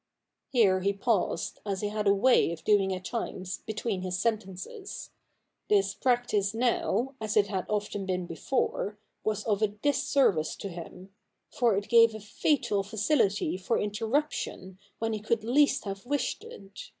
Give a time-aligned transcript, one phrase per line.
[0.49, 5.11] Here he paused, as he had a way of doing at times between his sentences.
[5.69, 11.13] This practice now, as it had often been before, was of a disservice to him;
[11.51, 16.89] for it gave a fatal facility for interruption when he could least have wished it.